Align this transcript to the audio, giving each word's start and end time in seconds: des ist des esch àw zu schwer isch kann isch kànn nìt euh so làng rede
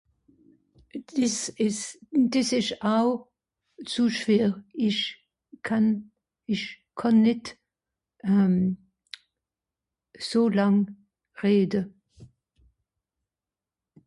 des 1.15 1.31
ist 1.65 1.85
des 2.33 2.49
esch 2.59 2.73
àw 2.95 3.07
zu 3.91 4.03
schwer 4.17 4.49
isch 4.87 5.05
kann 5.67 5.87
isch 6.53 6.67
kànn 6.99 7.19
nìt 7.25 7.45
euh 8.31 8.57
so 10.29 10.41
làng 10.57 10.79
rede 11.41 11.81